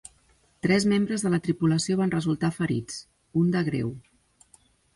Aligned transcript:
Tres 0.65 0.87
membres 0.93 1.25
de 1.25 1.31
la 1.33 1.39
tripulació 1.49 1.99
van 2.01 2.15
resultar 2.15 2.51
ferits, 2.57 2.99
un 3.43 3.55
de 3.57 3.65
greu. 3.71 3.95